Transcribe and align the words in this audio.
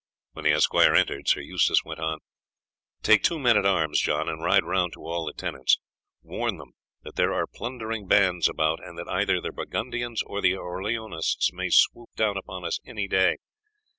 When 0.31 0.45
the 0.45 0.51
esquire 0.53 0.95
entered, 0.95 1.27
Sir 1.27 1.41
Eustace 1.41 1.83
went 1.85 1.99
on: 1.99 2.17
"Take 3.03 3.21
two 3.21 3.37
men 3.37 3.55
at 3.55 3.67
arms, 3.67 4.01
John, 4.01 4.27
and 4.29 4.43
ride 4.43 4.63
round 4.63 4.93
to 4.93 5.01
all 5.05 5.27
the 5.27 5.33
tenants. 5.33 5.77
Warn 6.23 6.57
them 6.57 6.71
that 7.03 7.17
there 7.17 7.35
are 7.35 7.45
plundering 7.45 8.07
bands 8.07 8.49
about, 8.49 8.83
and 8.83 8.97
that 8.97 9.07
either 9.07 9.39
the 9.39 9.51
Burgundians 9.51 10.23
or 10.23 10.41
the 10.41 10.55
Orleanists 10.55 11.53
may 11.53 11.69
swoop 11.69 12.09
down 12.15 12.35
upon 12.35 12.65
us 12.65 12.79
any 12.83 13.07
day. 13.07 13.35